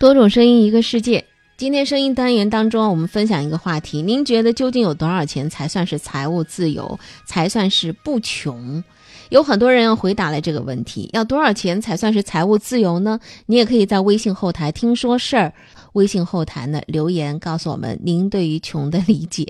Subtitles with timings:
[0.00, 1.22] 多种声音，一个世界。
[1.58, 8.82] 今天声音单元当中，我们分享一个话题：您觉得究竟有多少钱才算是财务自由，才算是不穷？
[9.28, 13.20] 有很多人要回答了这个问题：要多少钱才算是财务自由呢？
[13.44, 15.52] 你也可以在微信后台“听说事儿”
[15.92, 19.46] 微信后台呢留言告诉我们您对于穷的理解。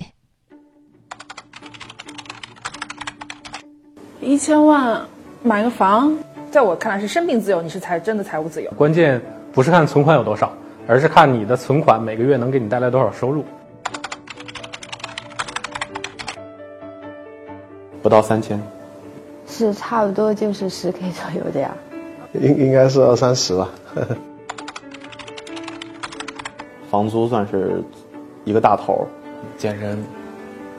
[4.21, 5.01] 一千万
[5.45, 6.13] 买个房，
[6.51, 8.69] 在我看来是生命自由，你是才真的财务自由。
[8.73, 9.23] 关键
[9.53, 10.53] 不是看存款有多少。
[10.89, 13.45] 而是看你的存款每个月能给你带来多少收入，
[18.03, 18.61] 不到三千，
[19.47, 21.71] 是差不多就是十 K 左右的呀，
[22.33, 23.69] 应应该是二三十吧。
[26.91, 27.81] 房租算是
[28.43, 29.07] 一个大头，
[29.57, 29.97] 健身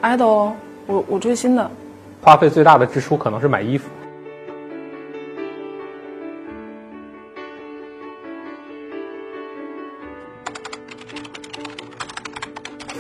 [0.02, 0.52] ，，idol，，
[0.88, 1.72] 我我追星的，
[2.22, 3.88] 花费最大的支出可能是买衣服。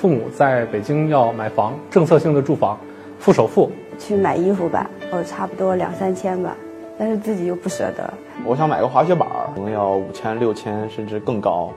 [0.02, 2.76] 父母在北京要买房，政策性的住房，
[3.20, 3.72] 付首付。
[4.00, 6.58] 去买衣服吧，哦，差不多两三千吧，
[6.98, 8.12] 但是自己又不舍得。
[8.44, 11.72] 我想买个滑雪板，可能要五千、六千，甚至更高。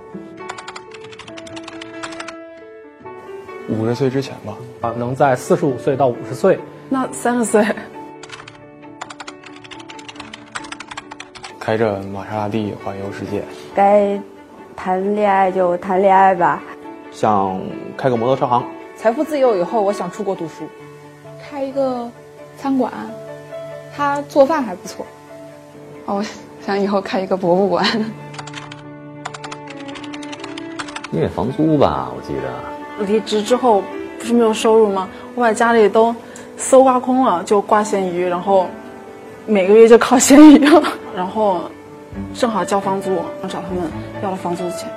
[3.68, 6.58] 五十岁之前吧，啊，能在四十五岁到五十岁。
[6.88, 7.62] 那三十岁，
[11.60, 13.42] 开着玛莎拉蒂环游世界。
[13.74, 14.18] 该
[14.74, 16.62] 谈恋爱就谈恋爱吧。
[17.14, 17.56] 想
[17.96, 18.64] 开个摩托车行，
[18.96, 20.64] 财富自由以后，我想出国读书，
[21.40, 22.10] 开一个
[22.58, 22.92] 餐馆，
[23.96, 25.06] 他做饭还不错。
[26.06, 26.24] 哦，我
[26.66, 27.86] 想以后开一个博物馆。
[31.12, 33.06] 因为房租吧，我记得。
[33.06, 33.80] 离职之后
[34.18, 35.08] 不是没有收入吗？
[35.36, 36.12] 我把家里都
[36.56, 38.66] 搜刮空了，就挂咸鱼，然后
[39.46, 40.68] 每个月就靠咸鱼，
[41.14, 41.60] 然后
[42.34, 43.88] 正好交房租，我找他们
[44.20, 44.90] 要了房租的钱。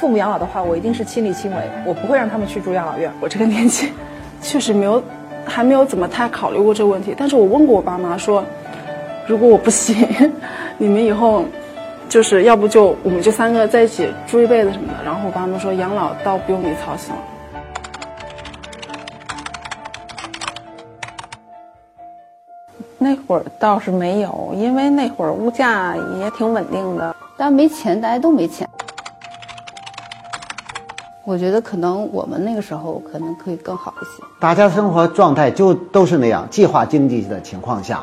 [0.00, 3.12] 父母养老的话，我一定是亲力亲为，我不会让他们去住养老院。
[3.20, 3.92] 我这个年纪，
[4.40, 5.02] 确实没有，
[5.44, 7.14] 还没有怎么太考虑过这个问题。
[7.18, 8.42] 但是我问过我爸妈说，
[9.26, 9.94] 如果我不行，
[10.78, 11.44] 你们以后，
[12.08, 15.04] 就是要不就我们就三个在一起住一辈子什么的。
[15.04, 17.20] 然后我爸妈说，养老倒不用你操心了。
[22.96, 28.66] 那会儿倒是没有，因为那会儿物价也挺稳定的，但没钱，大家都没钱。
[31.24, 34.22] 我觉得可能我们那个时候可能可以更好一些。
[34.40, 38.02] 大家生活状态就都是那样，计划经济的情况下。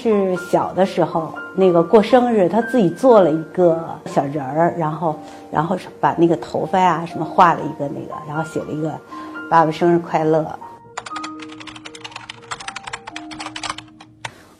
[0.00, 5.18] 是小的时候，那个过生日，他自己做了一个小人儿，然后，
[5.50, 8.96] 然后把那个头发呀什么画了一个那个，然后写了一个
[9.50, 10.46] “爸爸生日快乐”。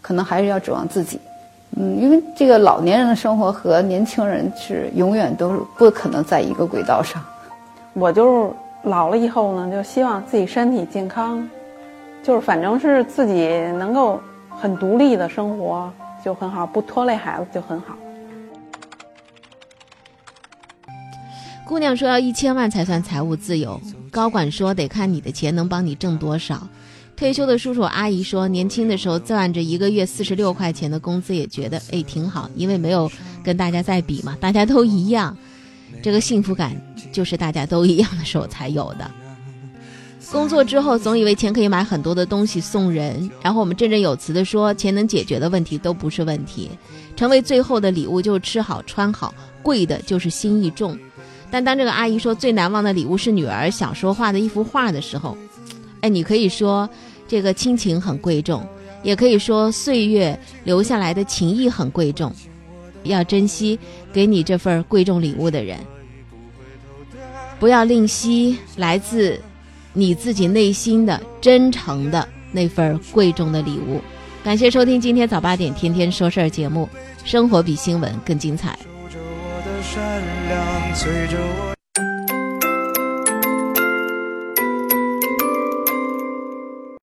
[0.02, 1.20] 可能还是要指望自己。
[1.80, 7.22] 嗯，因为这个老年人的生活和年轻人是永远都是不可能在一个轨道上。
[7.92, 8.50] 我就是
[8.82, 11.48] 老了以后呢，就希望自己身体健康，
[12.20, 13.46] 就是反正是自己
[13.78, 15.88] 能够很独立的生活
[16.24, 17.94] 就很好，不拖累孩子就很好。
[21.64, 26.66] 姑娘说要一千万才算财务自由，高管说得看你的钱能帮你挣多少。
[27.18, 33.10] 退休的叔叔阿姨说，年轻的时候赚着一个月四十六块钱的工资，也觉得哎挺好，因为没有
[33.42, 35.36] 跟大家在比嘛，大家都一样，
[36.00, 36.80] 这个幸福感
[37.10, 39.10] 就是大家都一样的时候才有的。
[40.30, 46.70] 工作之后总以为钱可以买很多的东西送人，然后我们振振有词的说，钱能解决的问题都不是问题，
[47.16, 50.96] 成为最后的礼物就是吃好穿好，贵的就是心意重。
[51.50, 55.36] 但当这个阿姨说最难忘的礼物是女儿小时候画的一幅画的时候，
[56.00, 56.88] 哎，你可以说。
[57.30, 58.66] 这个亲情很贵重，
[59.02, 62.32] 也可以说岁月留下来的情谊很贵重，
[63.02, 63.78] 要珍惜
[64.14, 65.78] 给你这份贵重礼物的人，
[67.60, 69.38] 不要吝惜来自
[69.92, 74.00] 你自己内心的真诚的那份贵重的礼物。
[74.42, 76.88] 感谢收听今天早八点天天说事儿节目，
[77.26, 78.78] 生活比新闻更精彩。